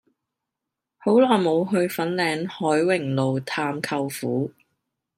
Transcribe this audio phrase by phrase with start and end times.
[0.97, 4.51] 好耐無去粉嶺凱榮路探舅父